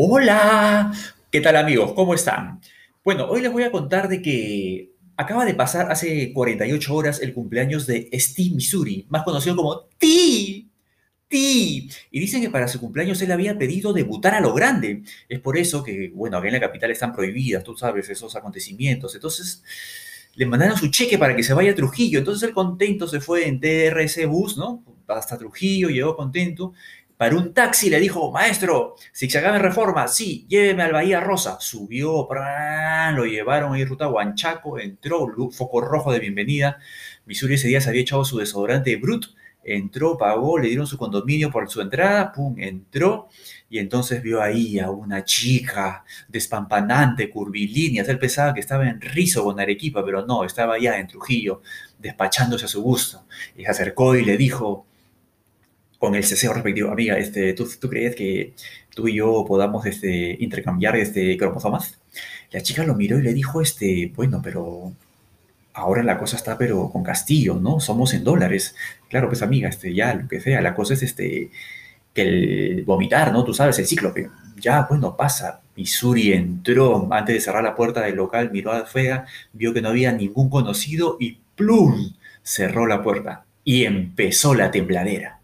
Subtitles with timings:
[0.00, 0.92] Hola,
[1.28, 1.92] ¿qué tal amigos?
[1.92, 2.60] ¿Cómo están?
[3.02, 7.34] Bueno, hoy les voy a contar de que acaba de pasar hace 48 horas el
[7.34, 10.66] cumpleaños de Steve Missouri, más conocido como T.
[11.26, 11.36] T.
[11.36, 15.02] Y dicen que para su cumpleaños él había pedido debutar a lo grande.
[15.28, 19.16] Es por eso que, bueno, acá en la capital están prohibidas, tú sabes, esos acontecimientos.
[19.16, 19.64] Entonces,
[20.36, 22.20] le mandaron su cheque para que se vaya a Trujillo.
[22.20, 24.84] Entonces, el contento se fue en TRC Bus, ¿no?
[25.08, 26.72] Hasta Trujillo, llegó contento
[27.18, 31.58] para un taxi, le dijo, maestro, si se en reforma, sí, lléveme al Bahía Rosa.
[31.60, 32.28] Subió,
[33.12, 36.78] lo llevaron ahí ruta Huanchaco, entró, foco rojo de bienvenida.
[37.26, 39.26] Missouri ese día se había echado su desodorante Brut,
[39.64, 43.28] entró, pagó, le dieron su condominio por su entrada, pum, entró,
[43.68, 48.04] y entonces vio ahí a una chica despampanante, curvilínea.
[48.04, 51.62] Él pensaba que estaba en Rizo con Arequipa, pero no, estaba allá en Trujillo,
[51.98, 53.26] despachándose a su gusto.
[53.56, 54.86] Y se acercó y le dijo,
[55.98, 56.90] con el ceseo respectivo.
[56.90, 58.54] Amiga, este, ¿tú, ¿tú crees que
[58.94, 61.98] tú y yo podamos este, intercambiar este, cromosomas?
[62.50, 64.92] La chica lo miró y le dijo, este, bueno, pero
[65.74, 67.80] ahora la cosa está pero con Castillo, ¿no?
[67.80, 68.74] Somos en dólares.
[69.08, 71.50] Claro, pues amiga, este, ya, lo que sea, la cosa es este,
[72.14, 73.44] que el vomitar, ¿no?
[73.44, 74.30] Tú sabes, el cíclope.
[74.56, 75.60] Ya, bueno, pasa.
[75.76, 79.90] Missouri entró antes de cerrar la puerta del local, miró a fea, vio que no
[79.90, 82.14] había ningún conocido y ¡plum!
[82.42, 85.37] cerró la puerta y empezó la tembladera.